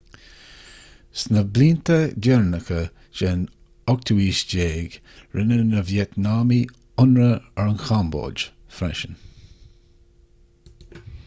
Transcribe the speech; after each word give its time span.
sna 1.23 1.41
blianta 1.57 1.97
deireanacha 2.27 2.79
den 3.19 3.43
18ú 3.93 4.17
haois 4.21 4.89
rinne 5.37 5.59
na 5.69 5.85
vítneamaigh 5.91 6.73
ionradh 7.05 7.45
ar 7.65 7.69
an 7.75 7.79
chambóid 7.87 8.49
freisin 8.79 9.17